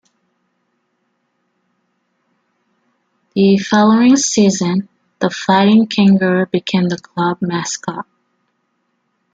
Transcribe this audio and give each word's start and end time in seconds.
The 3.35 3.57
following 3.59 4.15
season, 4.17 4.89
the 5.19 5.29
'Fighting 5.29 5.85
Kangaroo' 5.85 6.47
became 6.47 6.89
the 6.89 6.97
club 6.97 7.37
mascot. 7.39 8.07